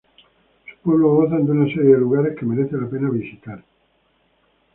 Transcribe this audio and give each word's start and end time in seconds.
Sus 0.65 0.79
pueblos 0.79 1.11
gozan 1.11 1.45
de 1.45 1.51
una 1.51 1.65
serie 1.67 1.91
de 1.91 1.99
lugares 1.99 2.35
que 2.35 2.43
merece 2.43 2.75
la 2.75 2.89
pena 2.89 3.07
visitar. 3.11 3.63